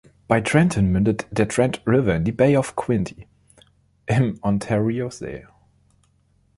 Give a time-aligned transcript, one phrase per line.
[0.27, 3.15] Bei Trenton mündet der Trent River in die Bay of Quinte
[4.07, 5.45] im Ontariosee.